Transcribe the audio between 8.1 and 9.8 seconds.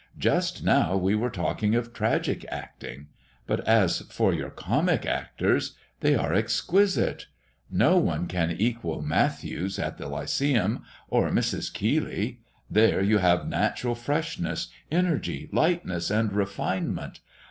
can equal Matthews